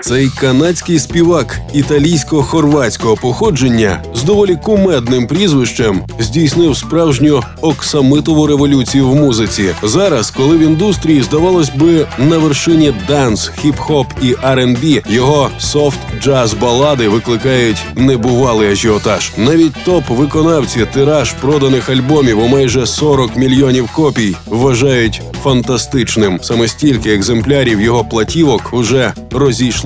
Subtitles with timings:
[0.00, 9.74] Цей канадський співак італійсько-хорватського походження з доволі кумедним прізвищем здійснив справжню оксамитову революцію в музиці.
[9.82, 16.54] Зараз, коли в індустрії здавалось би на вершині данс, хіп-хоп і R&B, його софт джаз
[16.54, 19.32] балади викликають небувалий ажіотаж.
[19.38, 26.38] Навіть топ-виконавці тираж проданих альбомів у майже 40 мільйонів копій вважають фантастичним.
[26.42, 29.85] Саме стільки екземплярів його платівок уже розійшли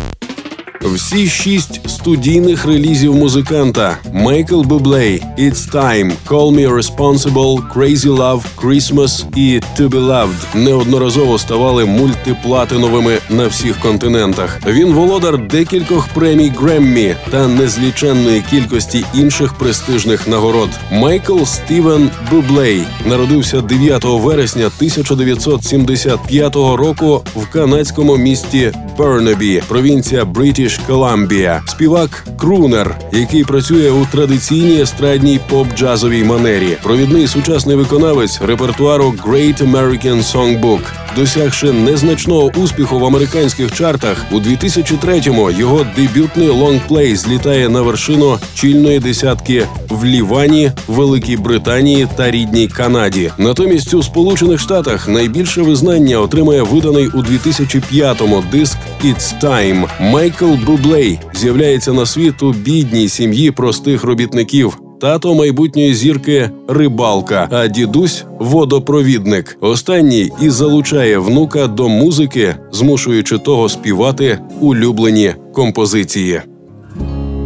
[0.95, 9.25] Всі шість студійних релізів музиканта Майкл Бублей, «It's Time», «Call Me Responsible», «Crazy Love», «Christmas»
[9.35, 14.59] і «To Be Loved» неодноразово ставали мультиплатиновими на всіх континентах.
[14.67, 20.69] Він володар декількох премій Греммі та незліченної кількості інших престижних нагород.
[20.91, 31.61] Майкл Стівен Бублей народився 9 вересня 1975 року в канадському місті Бернебі, провінція Бритіш Колумбія,
[31.67, 40.23] співак Крунер, який працює у традиційній естрадній поп-джазовій манері, провідний сучасний виконавець репертуару Great American
[40.33, 40.81] Songbook.
[41.15, 48.99] Досягши незначного успіху в американських чартах, у 2003-му його дебютний лонгплей злітає на вершину чільної
[48.99, 53.31] десятки в Лівані, Великій Британії та рідній Канаді.
[53.37, 59.89] Натомість у Сполучених Штатах найбільше визнання отримає виданий у 2005-му диск «It's Time».
[60.11, 64.77] Майкл Бублей з'являється на світ у бідній сім'ї простих робітників.
[65.01, 69.57] Тато майбутньої зірки рибалка, а дідусь водопровідник.
[69.61, 76.41] Останній і залучає внука до музики, змушуючи того співати улюблені композиції.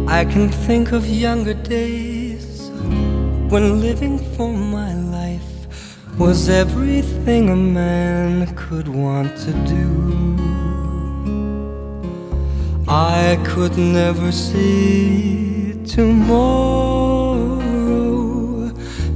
[0.06, 2.70] I can think of younger days
[3.50, 5.50] when living for my life
[6.18, 10.35] was everything a man could want to do.
[12.88, 17.60] I could never see tomorrow.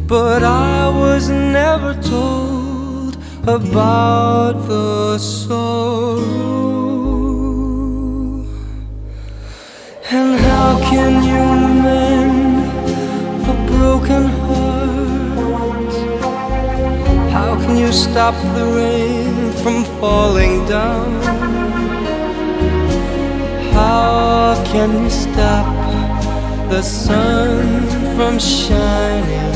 [0.08, 6.50] But I was never told about the sorrow.
[10.10, 11.44] And how can you
[11.80, 12.66] mend
[13.46, 15.94] a broken heart?
[17.30, 21.70] How can you stop the rain from falling down?
[23.72, 25.66] How can you stop
[26.70, 27.86] the sun
[28.16, 29.50] from shining?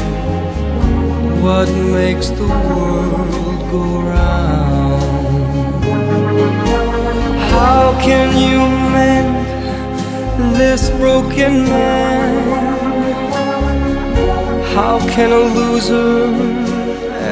[1.44, 5.84] what makes the world go round.
[7.52, 8.60] How can you
[8.94, 12.32] mend this broken man?
[14.74, 16.32] How can a loser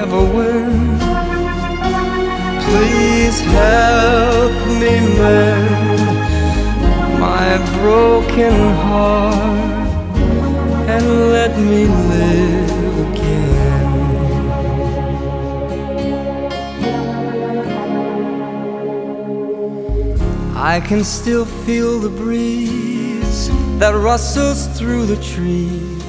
[0.03, 0.99] ever win?
[2.67, 6.12] Please help me mend
[7.53, 9.99] my broken heart
[10.89, 12.71] and let me live
[13.09, 13.87] again.
[20.57, 23.51] I can still feel the breeze
[23.81, 26.03] that rustles through the trees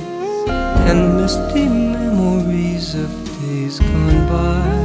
[0.87, 3.09] and misty memories of
[3.41, 4.82] days gone by.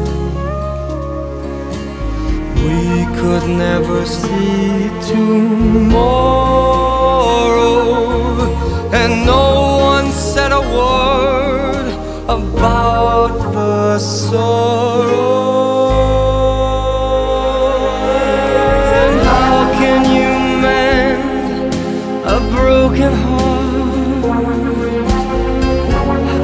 [3.20, 5.88] Could never see tomorrow,
[8.92, 11.86] and no one said a word
[12.28, 15.38] about the sorrow.
[19.30, 20.30] How can you
[20.62, 21.74] mend
[22.24, 23.48] a broken heart.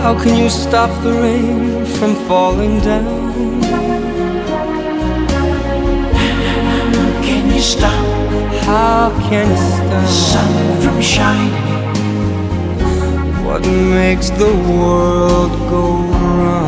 [0.03, 3.24] How can you stop the rain from falling down?
[8.75, 11.53] How can you stop sun from shining?
[13.47, 16.64] What makes the world go round?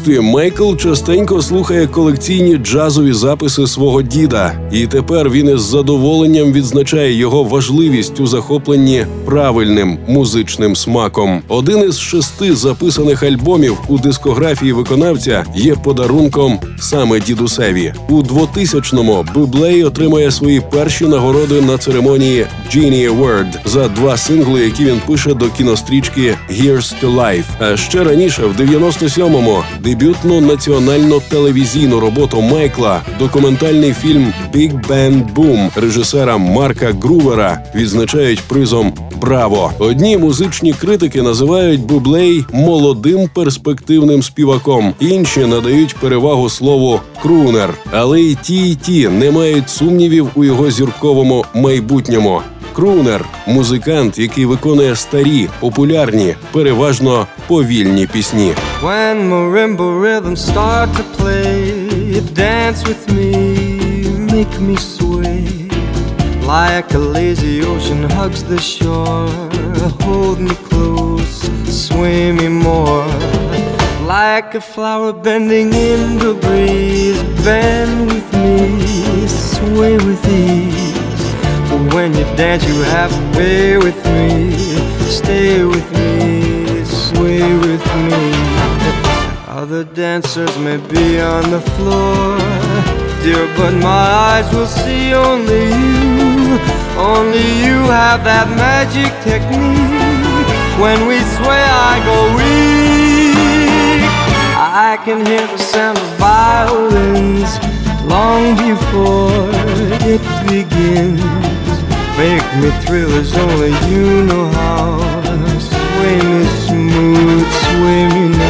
[0.00, 7.14] Дитинстві Майкл частенько слухає колекційні джазові записи свого діда, і тепер він із задоволенням відзначає
[7.14, 11.42] його важливість у захопленні правильним музичним смаком.
[11.48, 17.92] Один із шести записаних альбомів у дискографії виконавця є подарунком саме дідусеві.
[18.08, 24.84] У 2000-му Бублей отримає свої перші нагороди на церемонії Genie Award за два сингли, які
[24.84, 27.44] він пише до кінострічки Here's to Life.
[27.58, 35.80] А ще раніше, в 97-му, дебютну національну телевізійну роботу Майкла, документальний фільм Big Band Boom
[35.80, 39.72] режисера Марка Грувера відзначають призом Браво!
[39.78, 47.74] Одні музичні критики називають Бублей молодим перспективним співаком, інші надають перевагу слову крунер.
[47.92, 52.42] Але і ті, і ті не мають сумнівів у його зірковому майбутньому.
[52.72, 58.52] Крунер музикант, який виконує старі, популярні, переважно повільні пісні.
[58.82, 59.18] When
[60.02, 61.90] rhythms start to play,
[62.44, 63.30] dance with me,
[64.32, 65.44] make me sway.
[66.56, 69.28] Like a lazy ocean hugs the shore,
[70.04, 71.36] hold me close,
[71.84, 73.06] sway me more.
[74.16, 78.58] Like a flower bending in the breeze, bend with me,
[79.28, 80.79] sway with ease.
[81.92, 84.56] When you dance, you have a way with me,
[85.08, 88.32] stay with me, sway with me.
[89.48, 92.38] Other dancers may be on the floor,
[93.22, 96.58] dear, but my eyes will see only you.
[96.96, 100.48] Only you have that magic technique.
[100.80, 103.30] When we sway, I go weak.
[104.56, 107.50] I can hear the sound of violins
[108.06, 109.50] long before
[110.06, 111.49] it begins.
[112.20, 114.98] Make me thrill as only you know how.
[115.58, 118.49] Sway me smooth, sway me now.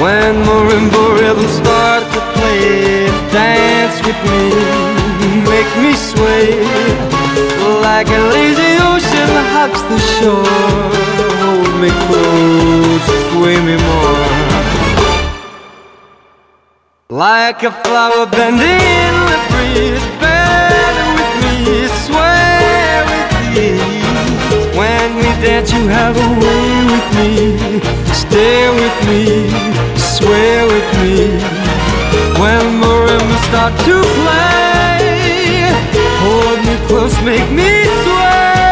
[0.00, 4.44] When marimba rhythms start to play, dance with me,
[5.44, 6.48] make me sway
[7.84, 10.90] like a lazy ocean hugs the shore.
[11.44, 14.24] Hold me close, sway me more.
[17.10, 23.99] Like a flower bending in the breeze, bend with me, sway with me.
[24.78, 27.30] When we dance, you have a way with me.
[28.14, 29.22] Stay with me,
[29.96, 31.16] sway with me.
[32.40, 35.68] When marimbas start to play,
[36.22, 38.70] hold me close, make me sway.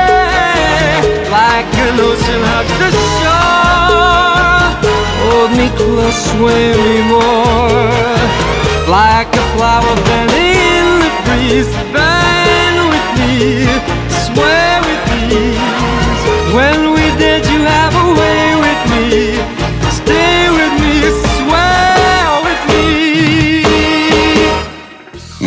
[1.31, 4.67] Like an ocean hugs the shore.
[5.25, 7.99] Hold me close, sway me more.
[8.89, 13.43] Like a flower bending in the breeze, bend with me,
[14.89, 15.43] with me.
[16.55, 19.58] When we did, you have a way with me.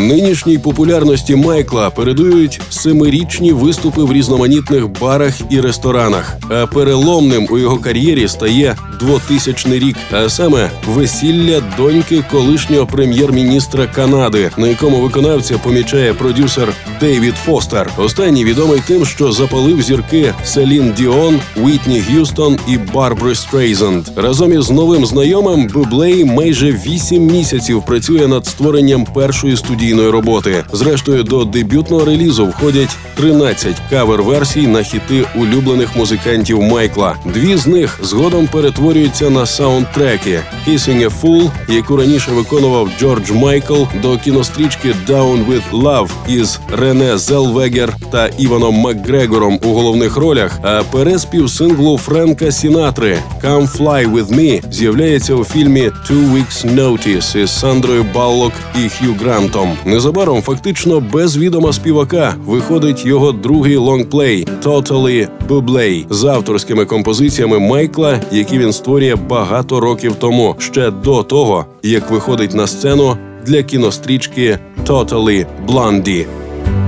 [0.07, 6.37] Нинішній популярності Майкла передують семирічні виступи в різноманітних барах і ресторанах.
[6.49, 14.51] А переломним у його кар'єрі стає 2000 рік, а саме весілля доньки колишнього прем'єр-міністра Канади,
[14.57, 17.91] на якому виконавця помічає продюсер Дейвід Фостер.
[17.97, 24.05] Останній відомий тим, що запалив зірки Селін Діон, Уітні Г'юстон і Барбри Стрейзанд.
[24.15, 29.57] Разом із новим знайомим Бублей майже вісім місяців працює над створенням першої
[29.91, 30.63] студійної роботи.
[30.73, 37.15] Зрештою, до дебютного релізу входять 13 кавер-версій на хіти улюблених музикантів Майкла.
[37.33, 43.83] Дві з них згодом перетворюються на саундтреки «Kissing a Fool», яку раніше виконував Джордж Майкл,
[44.01, 50.59] до кінострічки «Down with Love» із Рене Зелвегер та Іваном Макгрегором у головних ролях.
[50.63, 57.43] А переспів синглу Френка Сінатри «Come Fly With Me» з'являється у фільмі «Two Weeks Notice»
[57.43, 59.77] із Сандрою Баллок і Хью Грантом.
[59.85, 68.19] Незабаром, фактично без відома співака, виходить його другий лонгплей «Totally Bublé» з авторськими композиціями Майкла,
[68.31, 74.59] які він створює багато років тому, ще до того як виходить на сцену для кінострічки
[74.85, 76.25] «Totally Blondie».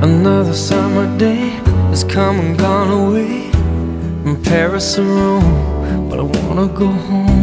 [0.02, 1.44] Another summer day
[1.92, 3.34] has come and gone away
[4.24, 5.52] from Paris or Rome,
[6.10, 7.43] but I wanna go home.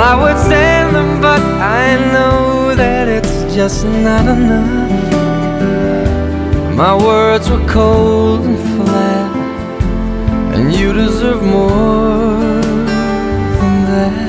[0.00, 4.88] I would send them, but I know that it's just not enough.
[6.76, 9.36] My words were cold and flat,
[10.54, 12.62] and you deserve more
[13.58, 14.28] than that.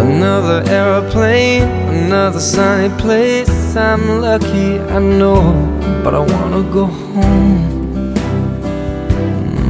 [0.00, 1.68] Another aeroplane,
[2.04, 3.76] another sunny place.
[3.76, 5.42] I'm lucky, I know,
[6.02, 8.14] but I wanna go home.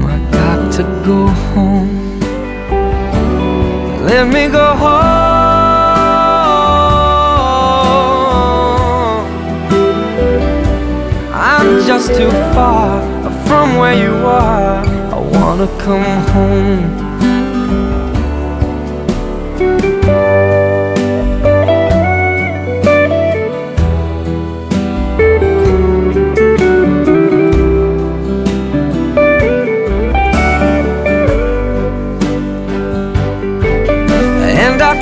[0.06, 2.09] I got to go home.
[4.10, 4.90] Let me go home.
[11.32, 13.02] I'm just too far
[13.46, 14.84] from where you are.
[15.14, 17.09] I wanna come home.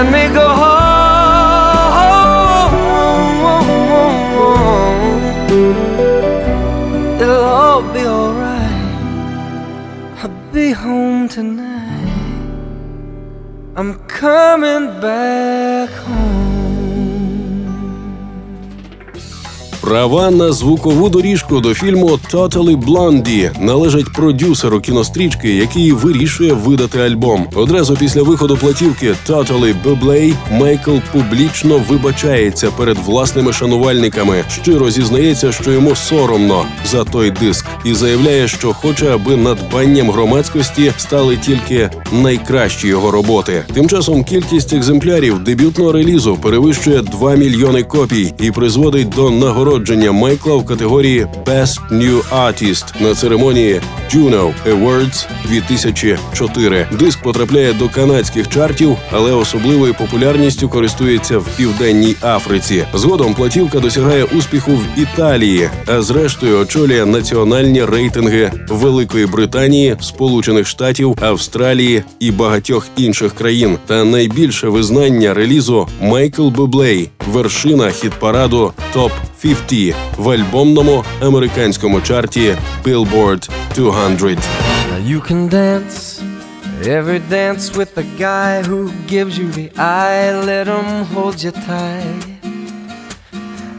[0.00, 0.80] Let me go home.
[7.20, 8.94] It'll all be alright.
[10.22, 12.14] I'll be home tonight.
[13.76, 15.69] I'm coming back
[19.90, 27.46] Права на звукову доріжку до фільму «Totally Blondie» належать продюсеру кінострічки, який вирішує видати альбом.
[27.54, 35.72] Одразу після виходу платівки «Totally Bublé» Майкл публічно вибачається перед власними шанувальниками, щиро зізнається, що
[35.72, 42.88] йому соромно за той диск, і заявляє, що хоче, аби надбанням громадськості стали тільки найкращі
[42.88, 43.64] його роботи.
[43.74, 49.30] Тим часом кількість екземплярів дебютного релізу перевищує 2 мільйони копій і призводить до
[49.80, 56.88] нагородження Майкла в категорії Best New Artist на церемонії Juno Awards 2004.
[56.98, 62.84] Диск потрапляє до канадських чартів, але особливою популярністю користується в південній Африці.
[62.94, 71.18] Згодом платівка досягає успіху в Італії, а зрештою очолює національні рейтинги Великої Британії, Сполучених Штатів,
[71.20, 73.78] Австралії і багатьох інших країн.
[73.86, 83.49] Та найбільше визнання релізу Майкл Бублей, вершина хіт-параду Топ 50 в альбомному американському чарті Billboard
[83.73, 84.37] 200.
[84.91, 86.21] Now you can dance
[86.83, 90.31] every dance with the guy who gives you the eye.
[90.45, 92.35] Let him hold you tight.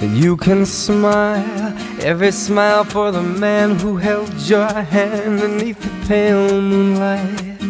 [0.00, 5.94] And you can smile every smile for the man who held your hand beneath the
[6.06, 7.60] pale moonlight.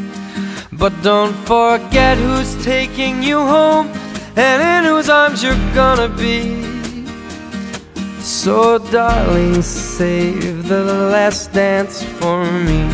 [0.72, 3.86] But don't forget who's taking you home
[4.36, 6.69] and in whose arms you're gonna be.
[8.43, 12.89] So, darling, save the last dance for me.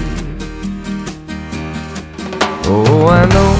[2.65, 3.53] Oh, I know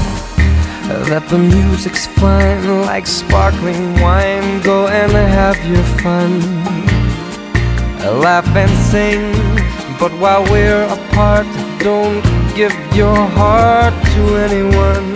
[1.07, 4.61] that the music's fine, like sparkling wine.
[4.63, 6.41] Go and have your fun,
[8.19, 9.31] laugh and sing.
[9.97, 11.47] But while we're apart,
[11.79, 12.21] don't
[12.53, 15.07] give your heart to anyone.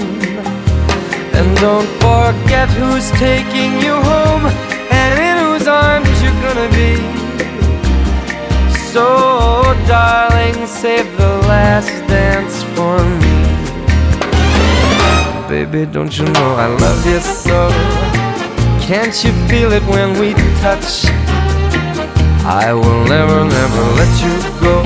[1.35, 4.45] And don't forget who's taking you home
[4.89, 6.95] and in whose arms you're gonna be.
[8.91, 9.05] So,
[9.87, 13.37] darling, save the last dance for me.
[15.47, 17.69] Baby, don't you know I love you so?
[18.87, 21.05] Can't you feel it when we touch?
[22.43, 24.83] I will never, never let you go.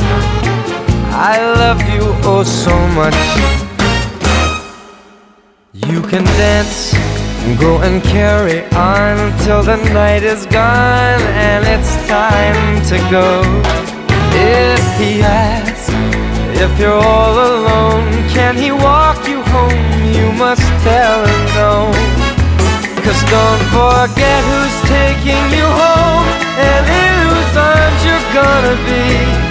[1.17, 3.15] I love you oh so much.
[5.73, 6.93] You can dance,
[7.53, 13.43] go and carry on till the night is gone and it's time to go.
[14.33, 15.89] If he asks
[16.57, 19.85] if you're all alone, can he walk you home?
[20.17, 21.91] You must tell him no.
[23.05, 26.27] Cause don't forget who's taking you home
[26.57, 29.44] and in whose arms you're gonna be.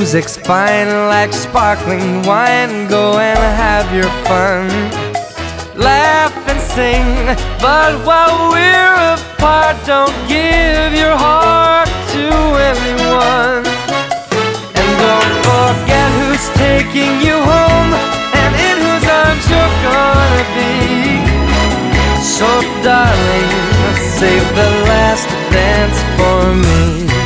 [0.00, 2.88] Music's fine like sparkling wine.
[2.88, 4.64] Go and have your fun,
[5.76, 7.04] laugh and sing.
[7.60, 12.24] But while we're apart, don't give your heart to
[12.70, 13.62] anyone.
[14.78, 17.90] And don't forget who's taking you home
[18.40, 20.74] and in whose arms you're gonna be.
[22.24, 22.48] So,
[22.82, 23.52] darling,
[24.16, 27.19] save the last dance for me.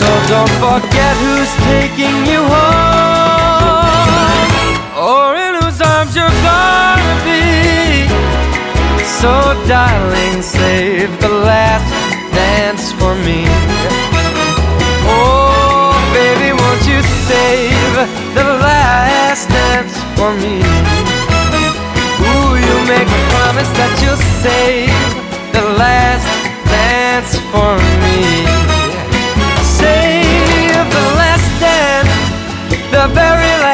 [0.00, 3.90] So don't forget who's taking you home
[4.96, 8.08] or in whose arms you're gonna be.
[9.20, 9.32] So,
[9.68, 11.84] darling, save the last
[12.32, 13.44] dance for me.
[15.04, 17.94] Oh, baby, won't you save
[18.32, 20.64] the last dance for me?
[22.24, 24.96] Ooh, you make a promise that you'll save
[25.52, 26.24] the last
[26.72, 28.49] dance for me.
[33.00, 33.69] The very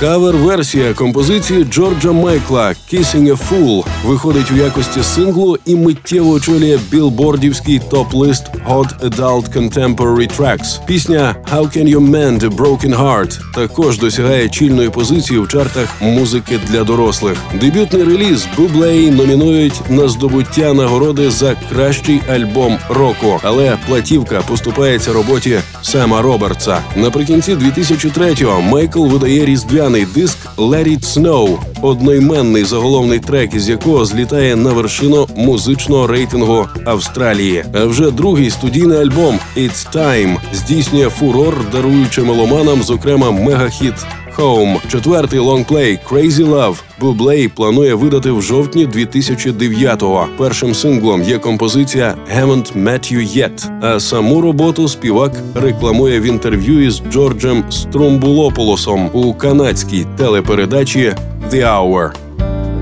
[0.00, 7.80] Кавер-версія композиції Джорджа Майкла «Kissing a Fool» виходить у якості синглу і миттєво очолює білбордівський
[7.90, 10.86] топ-лист Hot Adult Contemporary Tracks.
[10.86, 16.60] Пісня «How Can You Mend a Broken Heart» також досягає чільної позиції в чартах музики
[16.70, 17.38] для дорослих.
[17.60, 25.58] Дебютний реліз Bublé номінують на здобуття нагороди за кращий альбом року, але платівка поступається роботі
[25.82, 26.78] Сема Робертса.
[26.96, 34.04] Наприкінці 2003-го Майкл видає різдвяну непоганий диск «Let It Snow», одноіменний заголовний трек, із якого
[34.04, 37.64] злітає на вершину музичного рейтингу Австралії.
[37.74, 43.94] А вже другий студійний альбом «It's Time» здійснює фурор, даруючи меломанам, зокрема мегахіт
[44.38, 44.78] Home.
[44.88, 50.26] Четвертий лонгплей «Crazy Love» Бублей планує видати в жовтні 2009-го.
[50.38, 56.86] Першим синглом є композиція «Haven't Met You Yet», А саму роботу співак рекламує в інтерв'ю
[56.86, 61.14] із Джорджем Струмбулополосом у канадській телепередачі
[61.50, 62.10] «The Hour».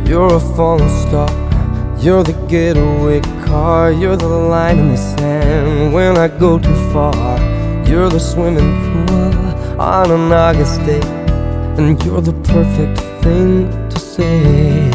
[0.08, 1.30] You're a falling star.
[2.04, 3.84] You're the getaway car.
[4.00, 7.36] You're the line in the sand when I go too far.
[7.88, 9.32] You're the swimming pool
[9.94, 11.25] on an August day.
[11.78, 14.90] And you're the perfect thing to say.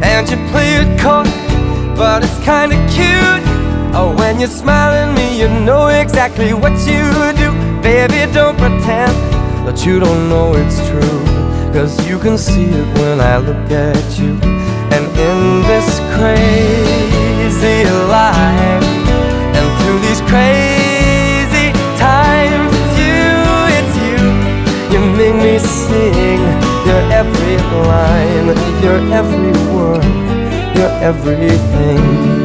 [0.00, 1.24] And you play it coy,
[1.96, 3.42] but it's kinda cute.
[3.96, 7.02] Oh, when you smile at me, you know exactly what you
[7.42, 7.50] do.
[7.82, 9.12] Baby, don't pretend
[9.66, 11.20] that you don't know it's true.
[11.72, 14.38] Cause you can see it when I look at you.
[14.94, 18.86] And in this crazy life,
[19.58, 20.73] and through these crazy
[25.58, 26.40] sing.
[26.86, 27.56] Your every
[27.88, 28.48] line,
[28.82, 30.04] your every word,
[30.76, 32.44] your everything.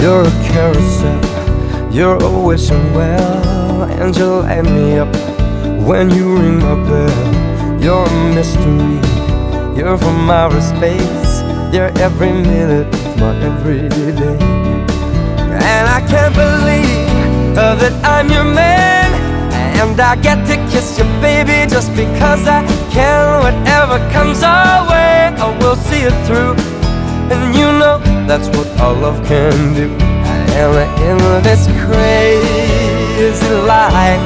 [0.00, 5.14] You're a carousel, you're a wishing well, and you light me up
[5.86, 7.82] when you ring my bell.
[7.82, 8.98] You're a mystery,
[9.76, 14.69] you're from outer space, you're every minute of my everyday.
[15.90, 19.10] I can't believe uh, that I'm your man,
[19.80, 22.62] and I get to kiss you, baby, just because I
[22.94, 23.42] can.
[23.42, 26.54] Whatever comes our way, I will see it through.
[27.32, 29.88] And you know that's what our love can do.
[30.54, 34.22] And in this crazy life,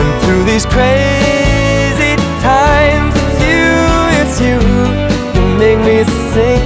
[0.00, 3.64] and through these crazy times, it's you,
[4.20, 4.58] it's you.
[5.34, 6.64] You make me sing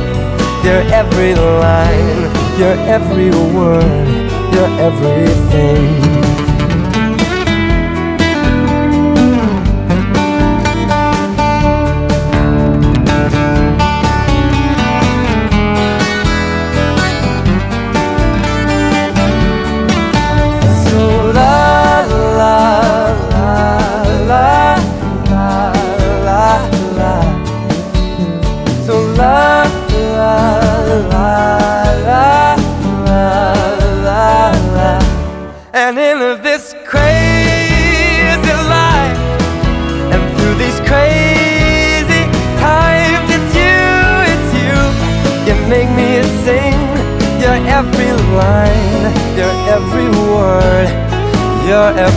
[0.65, 2.30] your every line,
[2.61, 3.83] your every word,
[4.53, 6.20] you're everything.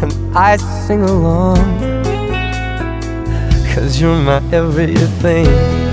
[0.03, 1.59] And I sing along,
[3.75, 5.84] cause you're my everything.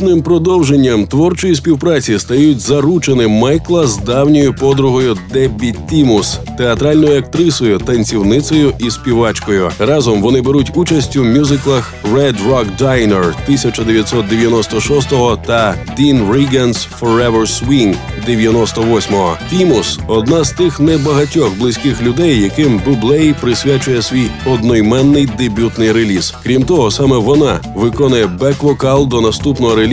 [0.00, 8.72] Логічним продовженням творчої співпраці стають зарученим Майкла з давньою подругою Деббі Тімус, театральною актрисою, танцівницею
[8.78, 9.70] і співачкою.
[9.78, 15.08] Разом вони беруть участь у мюзиклах Red Rock Diner 1996
[15.46, 17.94] та Dean Regan's Forever Swing
[18.28, 19.36] 98-го.
[19.50, 26.34] Тімус одна з тих небагатьох близьких людей, яким Бублей присвячує свій одноіменний дебютний реліз.
[26.42, 29.85] Крім того, саме вона виконує бек-вокал до наступного релізу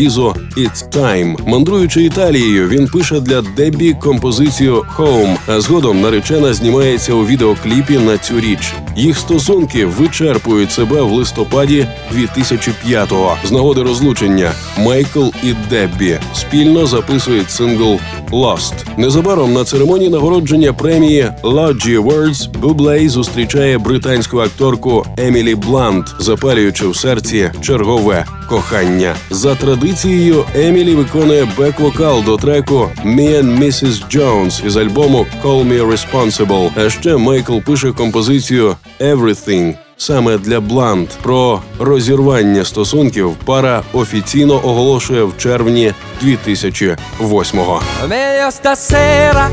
[0.57, 1.49] «It's Time».
[1.49, 8.17] Мандруючи Італією, він пише для Дебі композицію «Home», а згодом наречена знімається у відеокліпі на
[8.17, 8.73] цю річ.
[8.95, 13.37] Їх стосунки вичерпують себе в листопаді 2005-го.
[13.45, 17.99] З нагоди розлучення Майкл і Деббі спільно записують сингл
[18.33, 18.73] «Lost».
[18.97, 26.95] Незабаром на церемонії нагородження премії Logie Awards Бублей зустрічає британську акторку Емілі Блант, запалюючи в
[26.95, 29.15] серці чергове кохання.
[29.29, 34.17] За традицією Емілі виконує бек-вокал до треку «Me and Mrs.
[34.17, 36.69] Jones» із альбому «Call Me Responsible».
[36.75, 39.73] А ще Майкл пише композицію «Everything».
[40.03, 41.09] Саме для Бланд.
[41.21, 47.81] Про розірвання стосунків пара офіційно оголошує в червні 2008-го.
[48.07, 49.49] Meglio stasera,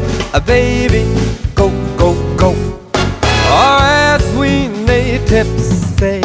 [0.49, 1.03] baby,
[1.55, 1.67] go,
[1.99, 2.11] go,
[2.41, 2.51] go.
[3.61, 3.81] Or
[4.13, 4.53] as we
[4.91, 5.67] natives
[5.99, 6.21] say,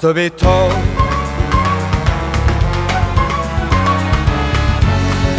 [0.00, 0.56] subito.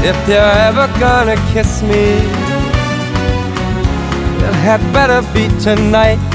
[0.10, 2.06] If you're ever gonna kiss me,
[4.48, 6.35] it had better be tonight.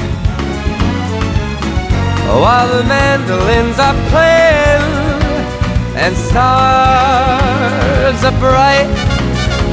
[2.27, 4.83] While the mandolins are playing
[5.95, 8.87] and stars are bright.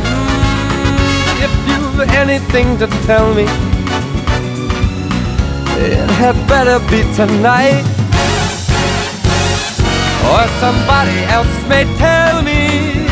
[0.04, 3.46] Mm, if you've anything to tell me,
[5.80, 7.84] it had better be tonight.
[10.32, 13.06] Or somebody else may tell me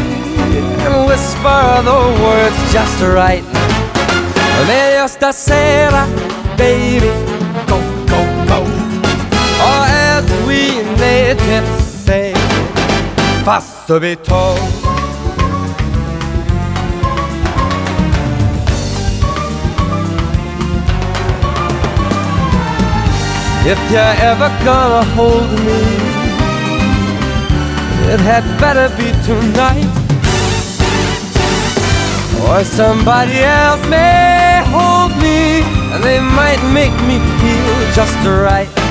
[0.84, 3.44] and whisper the words just right.
[4.66, 6.06] Meglio stasera,
[6.56, 7.10] baby,
[11.36, 12.32] natives say,
[13.44, 14.56] fa subito.
[23.68, 25.82] If you're ever gonna hold me,
[28.12, 29.92] it had better be tonight.
[32.48, 38.85] Or somebody else may hold me, and they might make me feel just right.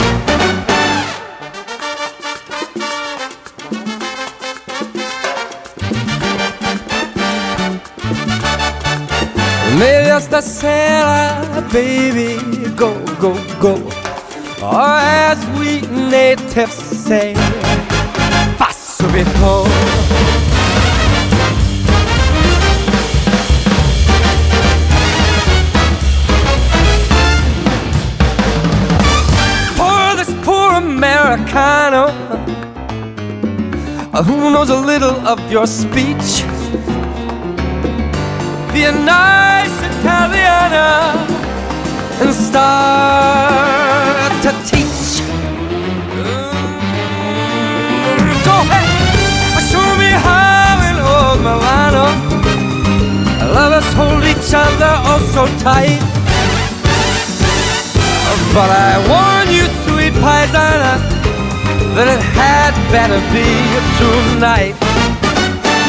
[9.78, 12.38] Meglio stasera, baby,
[12.76, 13.74] go, go, go.
[14.62, 17.34] Or as we natives say,
[18.58, 19.68] fa subito.
[29.76, 32.08] For this poor Americano
[34.24, 36.55] who knows a little of your speech.
[38.76, 41.16] Be a nice Italiana
[42.20, 45.22] and start to teach.
[48.20, 48.88] Mm, Go ahead,
[49.72, 52.08] show me how in old Milano
[53.56, 56.02] lovers hold each other oh so tight.
[58.54, 60.94] But I warn you, sweet paisana,
[61.96, 63.48] that it had better be
[64.00, 64.76] tonight.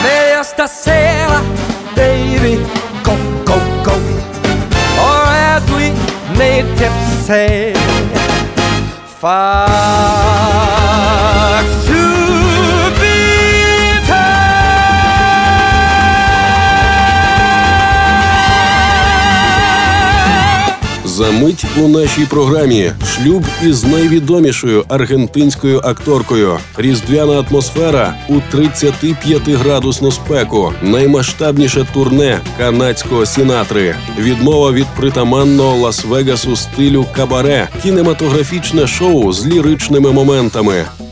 [0.02, 1.40] Meglio stasera,
[1.96, 2.62] baby,
[3.02, 3.56] go, go,
[3.86, 3.94] go.
[5.08, 5.90] Or as we
[6.38, 7.72] natives say,
[9.20, 9.66] fuck
[21.16, 26.58] За мить у нашій програмі шлюб із найвідомішою аргентинською акторкою.
[26.76, 37.68] Різдвяна атмосфера у 35-градусну спеку, наймасштабніше турне канадського сінатри, відмова від притаманного Лас-Вегасу стилю кабаре,
[37.82, 40.84] кінематографічне шоу з ліричними моментами.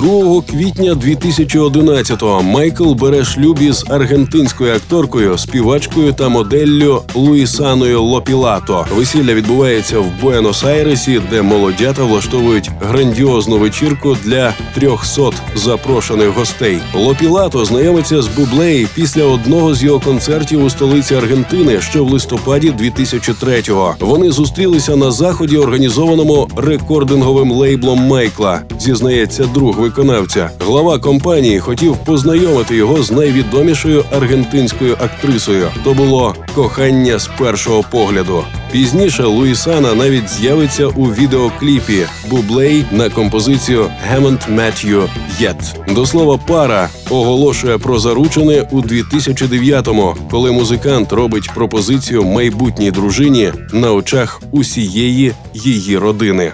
[0.00, 8.86] 2 квітня 2011-го Майкл бере шлюб із аргентинською акторкою, співачкою та моделлю Луїсаною Лопілато.
[8.96, 16.78] Весілля відбувається в Буенос-Айресі, де молодята влаштовують грандіозну вечірку для 300 запрошених гостей.
[16.94, 22.70] Лопілато знайомиться з Бублей після одного з його концертів у столиці Аргентини, що в листопаді
[22.70, 23.94] 2003-го.
[24.00, 28.62] Вони зустрілися на заході, організованому рекординговим лейблом Майкла.
[28.78, 30.50] Зізнається друг виконавця.
[30.60, 35.68] Глава компанії хотів познайомити його з найвідомішою аргентинською актрисою.
[35.84, 38.44] То було кохання з першого погляду.
[38.72, 45.08] Пізніше Луїсана навіть з'явиться у відеокліпі Бублей на композицію «Haven't met you
[45.42, 45.94] yet».
[45.94, 53.92] До слова, пара оголошує про заручене у 2009-му, коли музикант робить пропозицію майбутній дружині на
[53.92, 56.52] очах усієї її родини.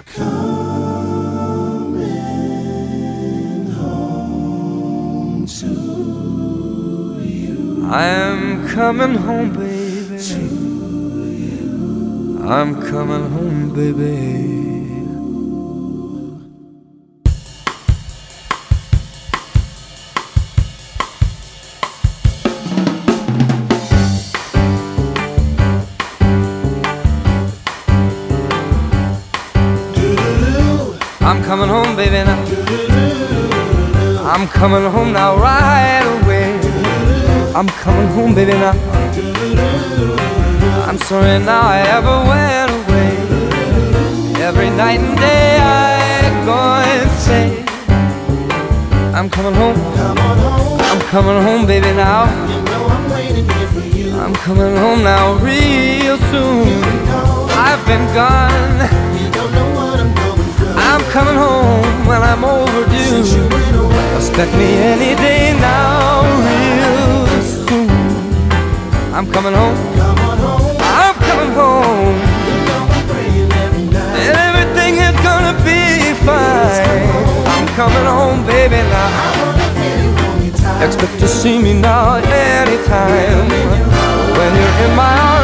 [7.89, 10.17] I'm coming home, baby.
[12.45, 14.57] I'm coming home, baby.
[31.21, 32.43] I'm coming home, baby, now.
[34.25, 36.16] I'm coming home now, right away.
[37.57, 38.73] I'm coming home, baby, now.
[40.87, 43.13] I'm sorry now I ever went away.
[44.45, 46.59] Every night and day I go
[46.93, 47.65] and say,
[49.11, 49.75] I'm coming home.
[50.89, 52.25] I'm coming home, baby, now.
[54.21, 56.83] I'm coming home now, real soon.
[57.57, 58.85] I've been gone.
[60.77, 63.25] I'm coming home when I'm overdue.
[64.15, 67.26] Expect me any day now, real.
[69.17, 69.75] I'm coming home.
[70.79, 72.21] I'm coming home.
[74.21, 77.09] And everything is gonna be fine.
[77.49, 79.09] I'm coming home, baby, now.
[80.85, 83.49] Expect to see me now anytime.
[84.37, 85.36] When you're in my arms,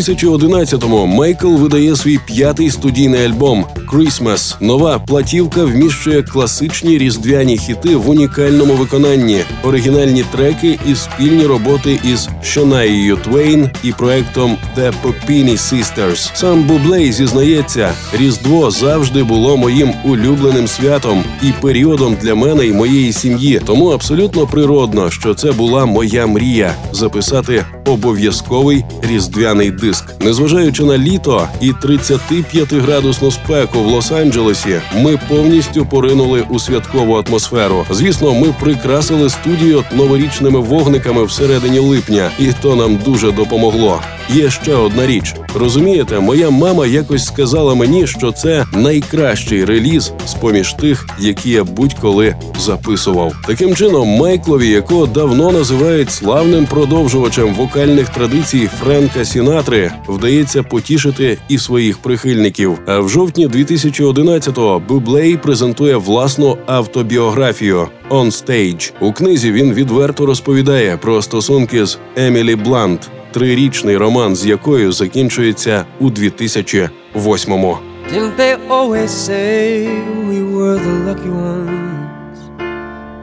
[0.00, 4.54] 2011-му Майкл видає свій п'ятий студійний альбом «Christmas».
[4.60, 12.28] Нова платівка вміщує класичні різдвяні хіти в унікальному виконанні, оригінальні треки і спільні роботи із
[12.42, 16.30] Шонаєю Твейн і проектом The Popini Sisters.
[16.34, 23.12] Сам Бублей зізнається, Різдво завжди було моїм улюбленим святом і періодом для мене і моєї
[23.12, 23.60] сім'ї.
[23.66, 30.04] Тому абсолютно природно, що це була моя мрія записати обов'язковий різдвяний диск.
[30.20, 37.86] Незважаючи на літо і 35-градусну спеку в Лос-Анджелесі, ми повністю поринули у святкову атмосферу.
[37.90, 44.00] Звісно, ми прикрасили студію новорічними вогниками всередині липня, і то нам дуже допомогло.
[44.34, 45.34] Є ще одна річ.
[45.54, 51.64] Розумієте, моя мама якось сказала мені, що це найкращий реліз з поміж тих, які я
[51.64, 53.32] будь-коли записував.
[53.46, 61.58] Таким чином, Майклові, якого давно називають славним продовжувачем вокальних традицій Френка Сінатри, вдається потішити і
[61.58, 62.78] своїх прихильників.
[62.86, 68.92] А в жовтні 2011-го Бублей презентує власну автобіографію «On Stage».
[69.00, 75.84] У книзі він відверто розповідає про стосунки з Емілі Блант трирічний роман з якою закінчується
[76.00, 77.78] у 2008-му.
[78.12, 79.86] Didn't they always say
[80.30, 82.38] we were the lucky ones?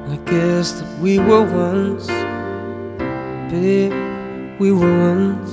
[0.06, 2.08] And I guess that we were once,
[3.52, 3.93] babe,
[4.62, 5.52] we were once.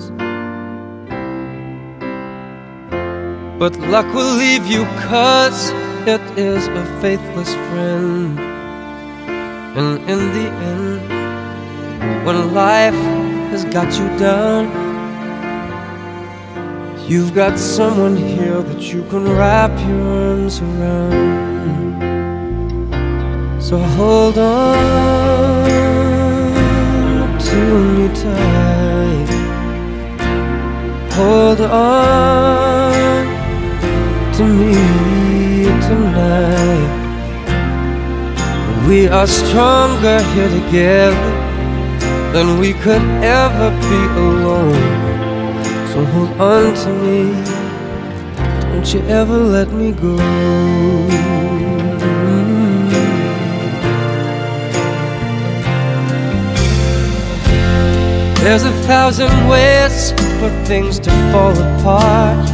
[3.59, 5.61] But luck will leave you cause
[6.07, 8.39] it is a faithless friend.
[9.79, 11.01] And in the end,
[12.25, 13.01] when life
[13.55, 14.65] has got you down,
[17.07, 21.13] You've got someone here that you can wrap your arms around.
[23.63, 25.69] So hold on
[27.39, 27.57] to
[27.95, 29.31] me tight.
[31.13, 33.27] Hold on
[34.37, 34.75] to me
[35.89, 36.93] tonight.
[38.89, 41.34] We are stronger here together
[42.35, 44.75] than we could ever be alone.
[45.93, 47.31] So hold on to me.
[48.71, 50.17] Don't you ever let me go.
[58.43, 60.11] There's a thousand ways
[60.41, 62.47] for things to fall apart,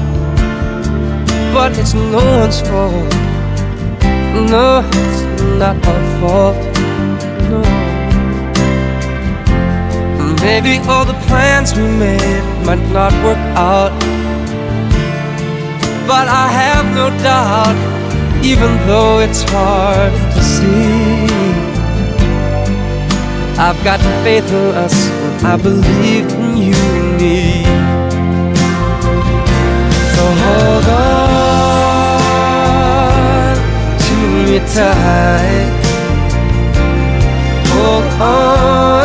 [1.54, 3.14] but it's no one's fault.
[4.52, 5.22] No, it's
[5.58, 6.89] not our fault.
[10.42, 13.92] Maybe all the plans we made might not work out.
[16.06, 17.76] But I have no doubt,
[18.44, 21.28] even though it's hard to see.
[23.66, 27.64] I've got faith in us, and I believe in you and me.
[30.14, 31.50] So hold on
[34.04, 34.14] to
[34.46, 35.72] me tight.
[37.72, 38.99] Hold on,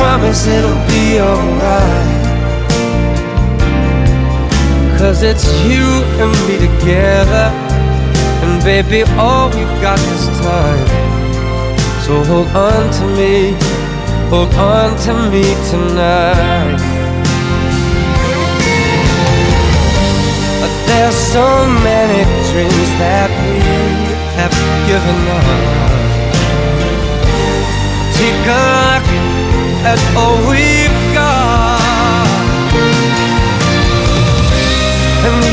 [0.00, 2.24] promise it'll be alright.
[4.96, 5.86] Cause it's you
[6.22, 7.46] and me together.
[8.42, 10.88] And baby, all we've got is time.
[12.04, 13.52] So hold on to me,
[14.32, 16.80] hold on to me tonight.
[20.60, 21.46] But there's so
[21.88, 22.20] many
[22.50, 23.56] dreams that we
[24.38, 24.56] have
[24.88, 25.90] given up.
[28.16, 28.40] Take
[29.84, 31.80] at all we've got.
[35.24, 35.49] And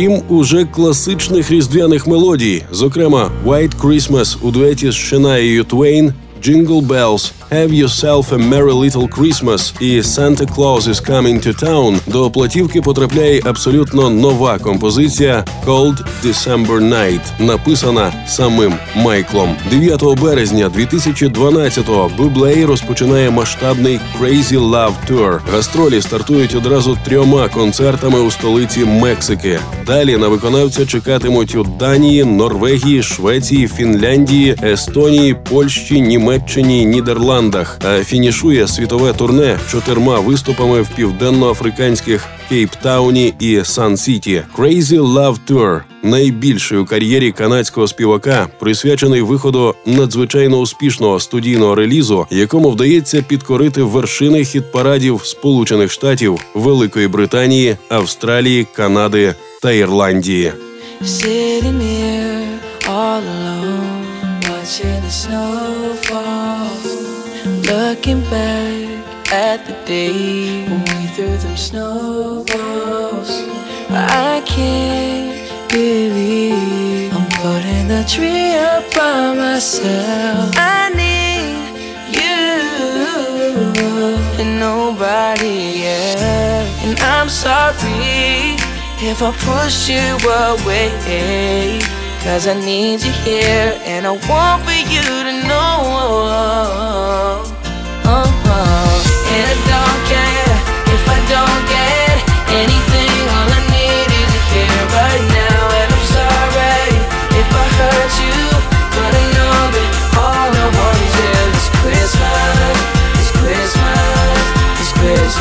[0.00, 7.32] Крім уже класичних різдвяних мелодій, зокрема White Christmas у дуеті з Шенаєю Твейн, Jingle Bells,
[7.50, 12.80] Have Yourself a Merry Little Christmas і Santa Claus is Coming to Town, до платівки
[12.82, 19.56] потрапляє абсолютно нова композиція Cold December Night, написана самим Майклом.
[19.70, 25.40] 9 березня 2012-го Bublé розпочинає масштабний Crazy Love Tour.
[25.52, 29.58] Гастролі стартують одразу трьома концертами у столиці Мексики.
[29.86, 37.39] Далі на виконавця чекатимуть у Данії, Норвегії, Швеції, Фінляндії, Естонії, Польщі, Німеччині, Нідерландах.
[37.84, 44.42] А фінішує світове турне чотирма виступами в південноафриканських Кейптауні і Сан-Сіті.
[44.56, 53.22] Crazy Love Tour– найбільший кар'єрі канадського співака, присвячений виходу надзвичайно успішного студійного релізу, якому вдається
[53.22, 60.52] підкорити вершини хіт-парадів Сполучених Штатів, Великої Британії, Австралії, Канади та Ірландії.
[61.02, 64.04] Sitting here all alone,
[64.42, 66.29] watching the snow fall.
[67.70, 73.30] Looking back at the day when we threw them snowballs.
[73.88, 75.38] I can't
[75.70, 80.52] believe I'm putting the tree up by myself.
[80.56, 81.54] I need
[82.10, 82.58] you
[84.42, 86.20] and nobody else.
[86.82, 88.58] And I'm sorry
[88.98, 91.78] if I push you away.
[92.24, 97.49] Cause I need you here and I want for you to know.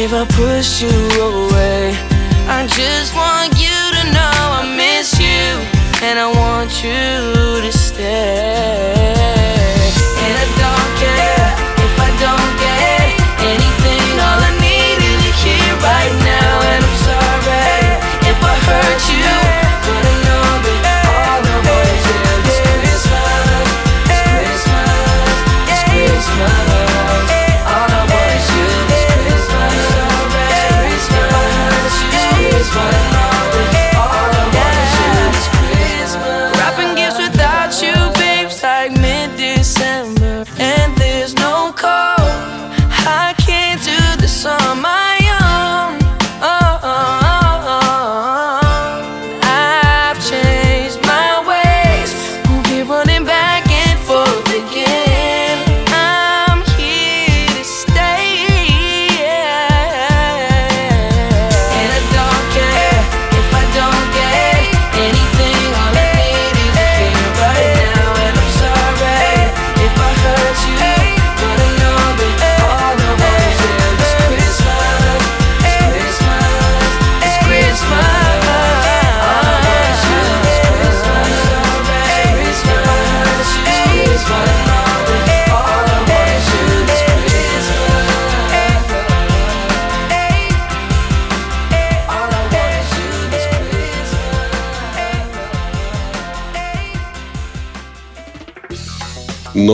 [0.00, 0.88] if I push you
[1.20, 1.90] away.
[2.46, 5.42] I just want you to know I miss you.
[6.06, 8.97] And I want you to stay.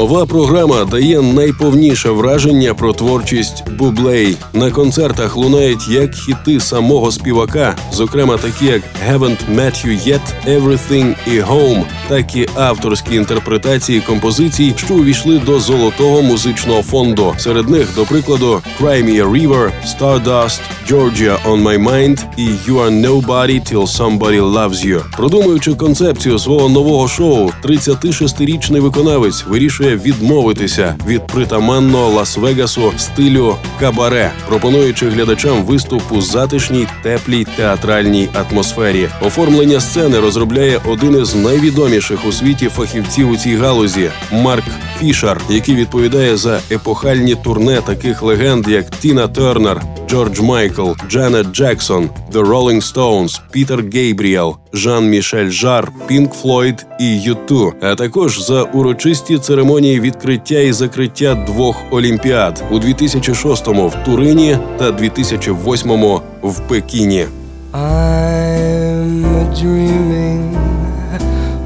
[0.04, 4.36] Нова програма дає найповніше враження про творчість Бублей.
[4.52, 11.14] На концертах лунають як хіти самого співака, зокрема такі як «Haven't Met You Yet», «Everything
[11.26, 17.34] і «Home», так і авторські інтерпретації композицій, що увійшли до золотого музичного фонду.
[17.38, 22.74] Серед них, до прикладу, «Cry Me a River», «Stardust», «Georgia on My Mind» і «You
[22.84, 25.02] Are Nobody Till Somebody Loves You».
[25.16, 35.08] Продумуючи концепцію свого нового шоу, 36-річний виконавець вирішує відмовитися від притаманного Лас-Вегасу стилю кабаре, пропонуючи
[35.08, 39.08] глядачам виступ у затишній, теплій театральній атмосфері.
[39.22, 44.64] Оформлення сцени розробляє один із найвідоміших у світі фахівців у цій галузі Марк
[45.00, 52.10] Фішер, який відповідає за епохальні турне таких легенд, як Тіна Тернер, Джордж Майкл, Джанет Джексон,
[52.32, 59.38] The Rolling Stones, Пітер Гейбріел, Жан-Мішель Жар, Пінк Флойд і Юту, а також за урочисті
[59.38, 67.26] церемонії відкриття і закриття двох олімпіад у 2006-му в Турині та 2008-му в Пекіні.
[67.72, 70.56] I'm dreaming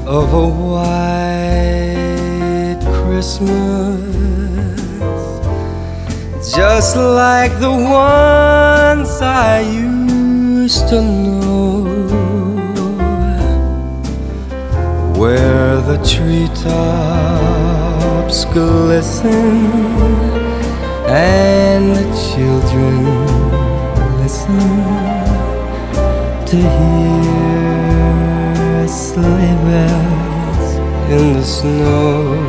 [0.05, 1.18] of a white
[3.19, 3.99] Christmas,
[6.55, 11.83] just like the ones I used to know,
[15.19, 16.77] where the treetops
[18.53, 19.67] glisten
[21.09, 22.95] and the children
[24.21, 24.63] listen
[26.45, 27.27] to hear
[28.87, 30.69] sleigh bells
[31.11, 32.48] in the snow.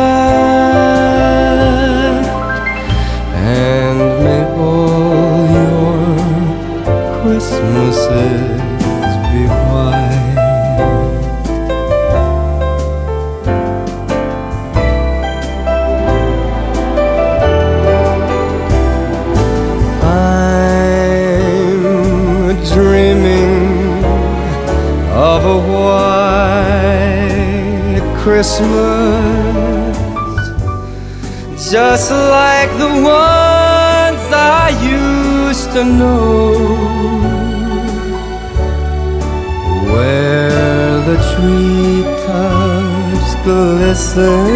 [3.61, 6.01] and may all your
[7.15, 8.61] Christmases
[9.29, 10.39] be white.
[20.81, 24.03] I'm dreaming
[25.13, 26.81] of a white
[28.23, 29.95] Christmas,
[31.71, 33.30] just like the used
[35.73, 36.53] to know,
[39.93, 44.49] where the treetops glisten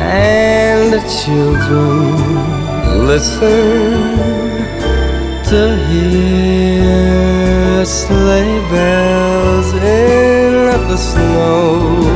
[0.00, 1.96] and the children
[3.06, 4.16] listen
[5.50, 10.52] to hear sleigh bells in
[10.88, 12.13] the snow.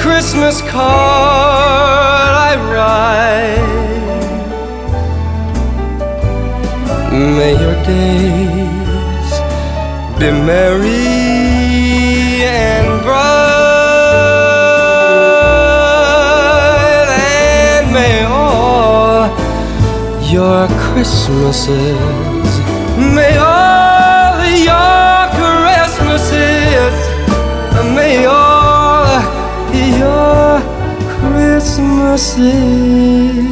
[0.03, 3.83] Christmas card I write.
[7.13, 9.31] May your days
[10.19, 11.12] be merry
[20.33, 22.59] your Christmases,
[22.97, 26.97] may all your Christmases,
[27.95, 29.21] may all
[30.01, 30.61] your
[31.21, 33.52] Christmases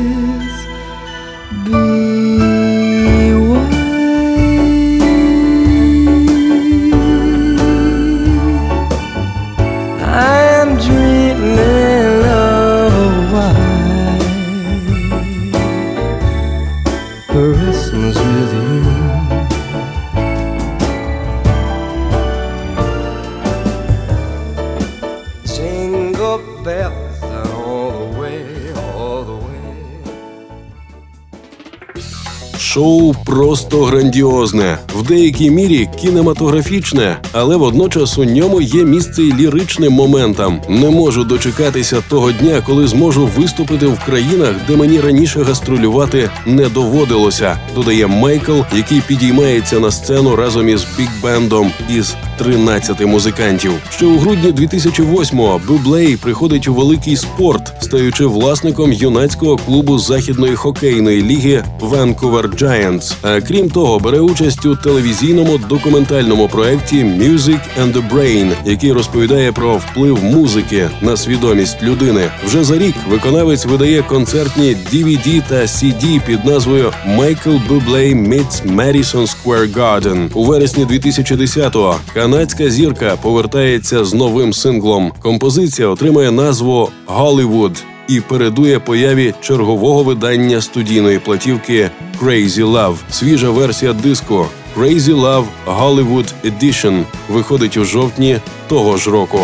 [33.51, 40.61] просто грандіозне, в деякій мірі кінематографічне, але водночас у ньому є місце й ліричним моментам.
[40.68, 46.68] Не можу дочекатися того дня, коли зможу виступити в країнах, де мені раніше гастролювати не
[46.68, 47.59] доводилося.
[47.74, 53.72] Додає Майкл, який підіймається на сцену разом із бік-бендом із 13 музикантів.
[53.91, 61.22] Ще у грудні 2008-го Бублей приходить у великий спорт, стаючи власником юнацького клубу західної хокейної
[61.22, 63.14] ліги Vancouver Giants.
[63.22, 69.53] А крім того, бере участь у телевізійному документальному проєкті Music and the Brain, який розповідає
[69.53, 72.30] про вплив музики на свідомість людини.
[72.47, 79.34] Вже за рік виконавець видає концертні DVD та CD під назвою Michael Bublé Meets Madison
[79.34, 80.28] Square Garden.
[80.34, 81.97] У вересні 2010-го
[82.31, 85.12] канадська зірка повертається з новим синглом.
[85.22, 87.76] Композиція отримає назву Hollywood
[88.09, 91.91] і передує появі чергового видання студійної платівки
[92.22, 92.95] Crazy Love.
[93.11, 99.41] Свіжа версія диску Crazy Love Hollywood Edition виходить у жовтні того ж року.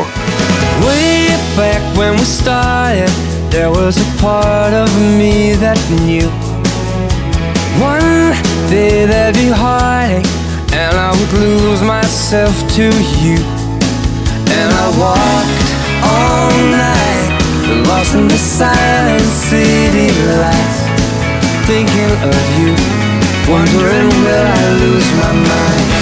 [0.84, 2.14] Way back when
[7.80, 8.32] one
[8.70, 10.36] day there'd be heartache,
[10.97, 12.84] and I would lose myself to
[13.20, 13.36] you.
[14.59, 15.70] And I walked
[16.12, 20.09] all night, lost in the silent city
[20.40, 20.80] lights,
[21.68, 22.72] thinking of you,
[23.53, 25.95] wondering will I lose my mind.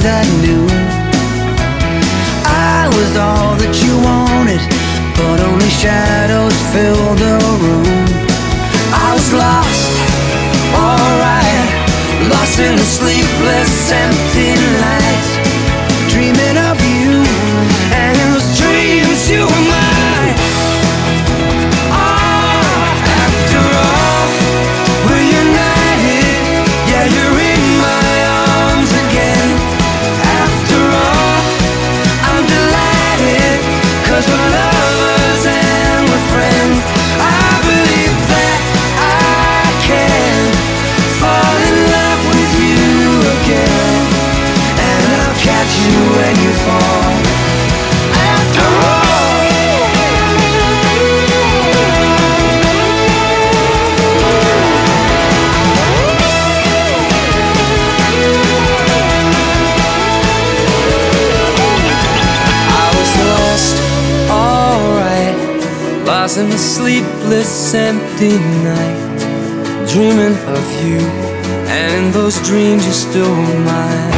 [0.00, 0.64] That knew
[2.44, 4.62] I was all that you wanted,
[5.18, 7.84] but only shadows filled the room.
[8.94, 9.92] I was lost,
[10.72, 11.68] alright,
[12.32, 14.51] lost in the sleepless, empty
[67.74, 69.88] empty night.
[69.92, 70.98] Dreaming of you,
[71.68, 74.11] And in those dreams you're still mine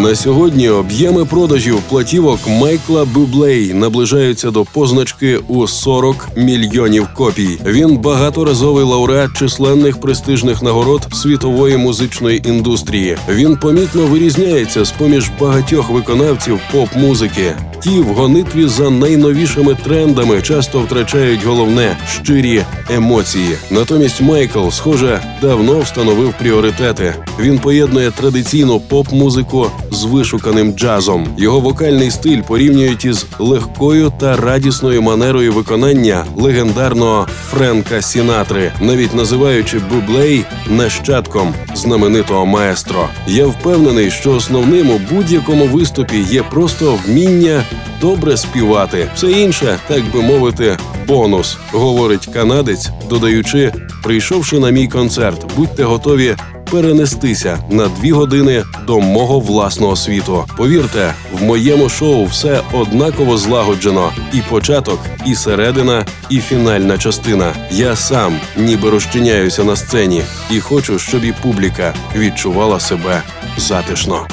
[0.00, 7.58] На сьогодні об'єми продажів платівок Майкла Бублей наближаються до позначки у 40 мільйонів копій.
[7.66, 13.16] Він багаторазовий лауреат численних престижних нагород світової музичної індустрії.
[13.28, 17.54] Він помітно вирізняється з поміж багатьох виконавців поп-музики.
[17.82, 23.56] Ті в гонитві за найновішими трендами часто втрачають головне щирі емоції.
[23.70, 27.14] Натомість Майкл, схоже, давно встановив пріоритети.
[27.40, 31.28] Він поєднує традиційну поп-музику з вишуканим джазом.
[31.38, 39.78] Його вокальний стиль порівнюють із легкою та радісною манерою виконання легендарного Френка Сінатри, навіть називаючи
[39.78, 43.08] Бублей нащадком знаменитого маестро.
[43.26, 47.64] Я впевнений, що основним у будь-якому виступі є просто вміння
[48.00, 49.08] добре співати.
[49.14, 50.76] Все інше, так би мовити,
[51.06, 53.72] бонус, говорить канадець, додаючи,
[54.02, 56.36] прийшовши на мій концерт, будьте готові
[56.70, 60.44] перенестися на дві години до мого власного світу.
[60.56, 67.52] Повірте, в моєму шоу все однаково злагоджено: і початок, і середина, і фінальна частина.
[67.70, 73.22] Я сам ніби розчиняюся на сцені і хочу, щоб і публіка відчувала себе
[73.56, 74.26] затишно.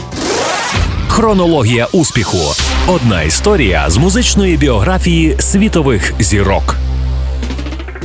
[1.08, 2.38] Хронологія успіху.
[2.88, 6.76] Одна історія з музичної біографії світових зірок.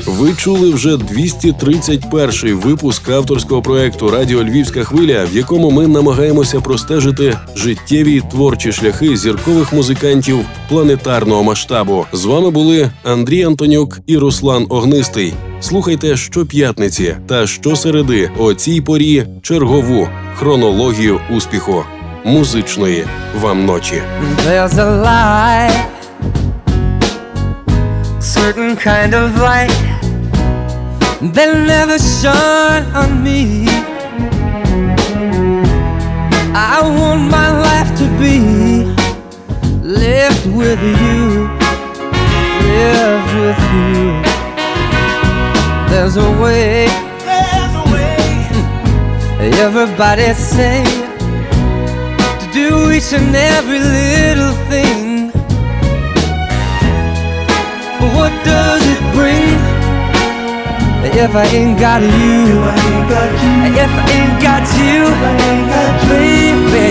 [0.06, 7.38] Ви чули вже 231-й випуск авторського проекту Радіо Львівська хвиля, в якому ми намагаємося простежити
[7.56, 10.38] життєві творчі шляхи зіркових музикантів
[10.68, 12.06] планетарного масштабу.
[12.12, 15.34] З вами були Андрій Антонюк і Руслан Огнистий.
[15.60, 21.84] Слухайте щоп'ятниці та щосереди о цій порі чергову хронологію успіху
[22.24, 23.04] музичної
[23.40, 24.02] вам ночі.
[24.46, 25.86] There's a light,
[28.20, 29.91] certain kind of light
[31.30, 33.66] that never shone on me.
[36.52, 38.40] I want my life to be
[39.86, 41.46] lived with you,
[42.74, 44.02] lived with you.
[45.90, 46.88] There's a way,
[47.22, 48.18] there's a way.
[49.62, 50.82] Everybody say
[52.40, 55.30] to do each and every little thing.
[58.00, 58.81] But what does
[61.04, 62.08] if I ain't got you?
[63.74, 65.10] If I ain't got you,
[66.08, 66.88] baby,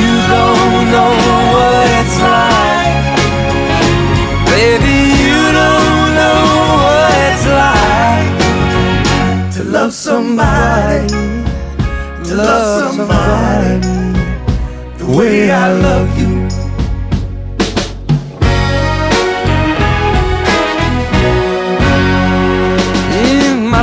[0.00, 1.12] you don't know
[1.54, 2.98] what it's like.
[4.46, 6.42] Baby, you don't know
[6.84, 8.34] what it's like
[9.54, 11.08] to love somebody,
[12.24, 13.80] to love somebody
[14.98, 16.19] the way I love you.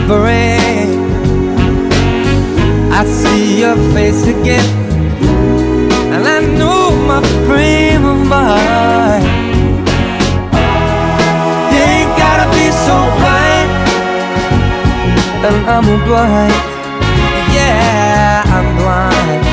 [0.08, 0.88] Brain,
[2.92, 4.68] I see your face again,
[6.14, 9.26] and I know my frame of mind.
[11.74, 13.70] You ain't gotta be so blind,
[15.48, 16.56] and I'm blind.
[17.58, 19.44] Yeah, I'm blind.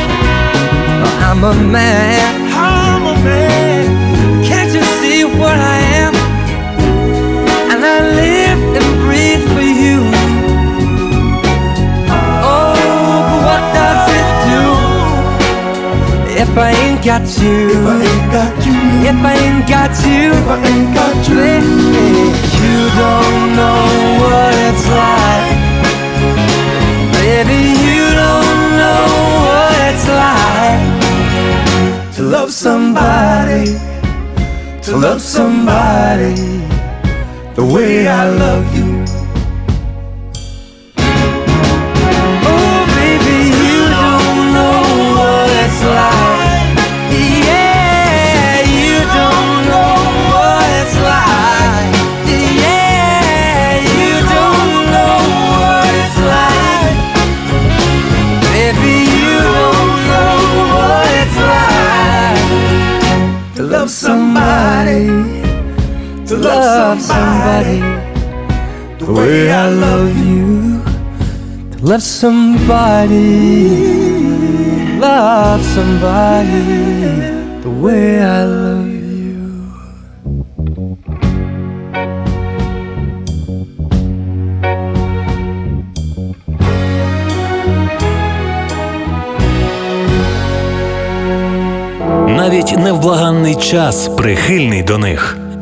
[1.27, 2.31] I'm a man.
[2.55, 3.64] I'm a man.
[16.45, 17.57] If I ain't got you?
[17.75, 18.77] If I ain't got you.
[19.11, 20.33] If I ain't got you.
[20.39, 21.37] If I ain't got you.
[21.41, 21.73] Baby,
[22.63, 23.83] you don't know
[24.23, 25.53] what it's like.
[27.17, 29.05] Baby, you don't know
[29.47, 30.85] what it's like
[32.17, 33.67] to love somebody,
[34.83, 36.35] to love somebody
[37.55, 38.74] the way I love you.
[67.55, 67.81] Somebody
[68.99, 70.83] the way I love you.
[71.73, 73.69] To love somebody,
[74.99, 76.63] love somebody
[77.63, 79.03] the way I love you.
[92.37, 95.44] Навіть невблаганний час прихильний до них.